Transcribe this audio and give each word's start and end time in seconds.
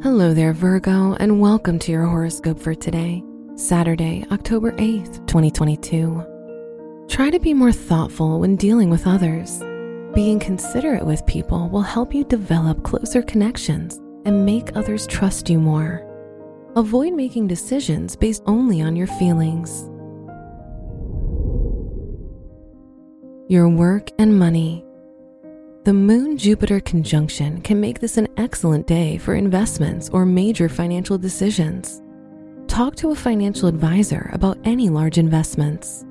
Hello 0.00 0.32
there, 0.32 0.52
Virgo, 0.52 1.14
and 1.14 1.40
welcome 1.40 1.76
to 1.80 1.90
your 1.90 2.06
horoscope 2.06 2.60
for 2.60 2.72
today, 2.72 3.20
Saturday, 3.56 4.24
October 4.30 4.70
8th, 4.74 5.26
2022. 5.26 7.04
Try 7.08 7.30
to 7.30 7.40
be 7.40 7.52
more 7.52 7.72
thoughtful 7.72 8.38
when 8.38 8.54
dealing 8.54 8.90
with 8.90 9.08
others. 9.08 9.58
Being 10.14 10.38
considerate 10.38 11.04
with 11.04 11.26
people 11.26 11.68
will 11.68 11.82
help 11.82 12.14
you 12.14 12.22
develop 12.22 12.84
closer 12.84 13.22
connections 13.22 13.96
and 14.24 14.46
make 14.46 14.76
others 14.76 15.04
trust 15.04 15.50
you 15.50 15.58
more. 15.58 16.06
Avoid 16.76 17.14
making 17.14 17.48
decisions 17.48 18.14
based 18.14 18.44
only 18.46 18.80
on 18.80 18.94
your 18.94 19.08
feelings. 19.08 19.82
Your 23.50 23.68
work 23.68 24.12
and 24.16 24.38
money. 24.38 24.84
The 25.88 25.94
Moon 25.94 26.36
Jupiter 26.36 26.80
conjunction 26.80 27.62
can 27.62 27.80
make 27.80 27.98
this 27.98 28.18
an 28.18 28.28
excellent 28.36 28.86
day 28.86 29.16
for 29.16 29.34
investments 29.34 30.10
or 30.10 30.26
major 30.26 30.68
financial 30.68 31.16
decisions. 31.16 32.02
Talk 32.66 32.94
to 32.96 33.12
a 33.12 33.14
financial 33.14 33.70
advisor 33.70 34.28
about 34.34 34.58
any 34.64 34.90
large 34.90 35.16
investments. 35.16 36.04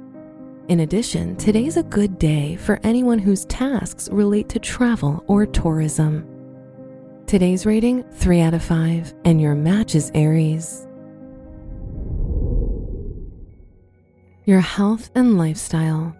In 0.67 0.79
addition, 0.79 1.35
today's 1.35 1.77
a 1.77 1.83
good 1.83 2.17
day 2.17 2.55
for 2.55 2.79
anyone 2.81 3.19
whose 3.19 3.45
tasks 3.45 4.09
relate 4.11 4.49
to 4.49 4.57
travel 4.57 5.23
or 5.27 5.45
tourism. 5.45 6.25
Today's 7.27 7.67
rating 7.67 8.01
3 8.13 8.41
out 8.41 8.55
of 8.55 8.63
5, 8.63 9.13
and 9.25 9.39
your 9.39 9.53
match 9.53 9.93
is 9.93 10.09
Aries. 10.15 10.87
Your 14.45 14.61
health 14.61 15.11
and 15.13 15.37
lifestyle. 15.37 16.15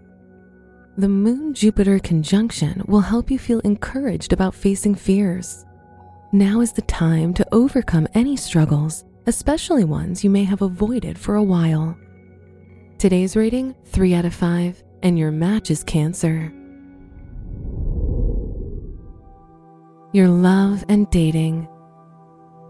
The 1.00 1.08
Moon 1.08 1.54
Jupiter 1.54 2.00
conjunction 2.00 2.82
will 2.88 3.02
help 3.02 3.30
you 3.30 3.38
feel 3.38 3.60
encouraged 3.60 4.34
about 4.34 4.56
facing 4.56 4.96
fears. 4.96 5.64
Now 6.32 6.60
is 6.62 6.72
the 6.72 6.82
time 6.82 7.36
to 7.36 7.48
overcome 7.52 8.08
any 8.16 8.36
struggles, 8.36 9.06
especially 9.28 9.84
ones 9.84 10.24
you 10.24 10.32
may 10.32 10.44
have 10.46 10.64
avoided 10.64 11.20
for 11.20 11.36
a 11.36 11.44
while. 11.44 11.96
Today's 12.98 13.36
rating 13.36 13.76
3 13.86 14.16
out 14.16 14.26
of 14.26 14.34
5, 14.34 14.84
and 15.04 15.20
your 15.20 15.30
match 15.30 15.70
is 15.70 15.84
Cancer. 15.84 16.52
Your 20.14 20.30
love 20.30 20.84
and 20.90 21.08
dating. 21.12 21.68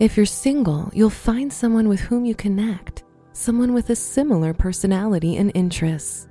If 0.01 0.17
you're 0.17 0.25
single, 0.25 0.91
you'll 0.93 1.09
find 1.09 1.51
someone 1.51 1.87
with 1.87 2.01
whom 2.01 2.25
you 2.25 2.35
connect, 2.35 3.05
someone 3.31 3.73
with 3.73 3.89
a 3.89 3.95
similar 3.95 4.53
personality 4.53 5.37
and 5.37 5.49
interests. 5.55 6.27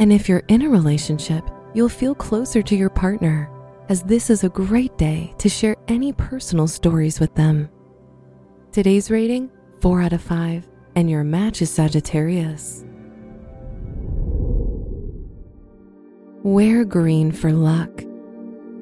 And 0.00 0.12
if 0.14 0.30
you're 0.30 0.42
in 0.48 0.62
a 0.62 0.68
relationship, 0.70 1.44
you'll 1.74 1.90
feel 1.90 2.14
closer 2.14 2.62
to 2.62 2.74
your 2.74 2.88
partner, 2.88 3.50
as 3.90 4.02
this 4.02 4.30
is 4.30 4.42
a 4.42 4.48
great 4.48 4.96
day 4.96 5.34
to 5.36 5.50
share 5.50 5.76
any 5.88 6.14
personal 6.14 6.66
stories 6.66 7.20
with 7.20 7.34
them. 7.34 7.68
Today's 8.72 9.10
rating 9.10 9.50
4 9.82 10.00
out 10.00 10.14
of 10.14 10.22
5, 10.22 10.66
and 10.96 11.10
your 11.10 11.22
match 11.22 11.60
is 11.60 11.68
Sagittarius. 11.70 12.86
Wear 16.42 16.86
green 16.86 17.30
for 17.30 17.52
luck. 17.52 17.90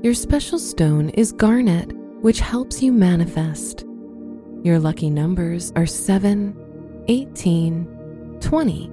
Your 0.04 0.14
special 0.14 0.60
stone 0.60 1.08
is 1.10 1.32
garnet, 1.32 1.90
which 2.20 2.38
helps 2.38 2.80
you 2.80 2.92
manifest. 2.92 3.84
Your 4.62 4.78
lucky 4.78 5.10
numbers 5.10 5.72
are 5.74 5.84
7, 5.84 7.04
18, 7.08 8.38
20, 8.40 8.90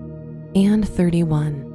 and 0.55 0.89
31. 0.89 1.74